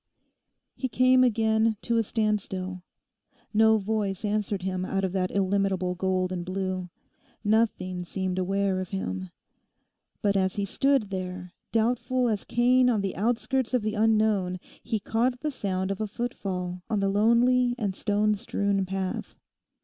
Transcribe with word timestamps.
He 0.75 0.89
came 0.89 1.23
again 1.23 1.77
to 1.83 1.97
a 1.97 2.03
standstill. 2.03 2.81
No 3.53 3.77
voice 3.77 4.25
answered 4.25 4.63
him 4.63 4.83
out 4.83 5.03
of 5.03 5.11
that 5.11 5.29
illimitable 5.29 5.93
gold 5.93 6.31
and 6.31 6.43
blue. 6.43 6.89
Nothing 7.43 8.03
seemed 8.03 8.39
aware 8.39 8.79
of 8.79 8.89
him. 8.89 9.29
But 10.23 10.35
as 10.35 10.55
he 10.55 10.65
stood 10.65 11.11
there, 11.11 11.53
doubtful 11.71 12.29
as 12.29 12.45
Cain 12.45 12.89
on 12.89 13.01
the 13.01 13.15
outskirts 13.15 13.75
of 13.75 13.83
the 13.83 13.93
unknown, 13.93 14.59
he 14.81 14.99
caught 14.99 15.39
the 15.41 15.51
sound 15.51 15.91
of 15.91 16.01
a 16.01 16.07
footfall 16.07 16.81
on 16.89 16.99
the 16.99 17.07
lonely 17.07 17.75
and 17.77 17.93
stone 17.93 18.33
strewn 18.33 18.87
path. 18.87 19.35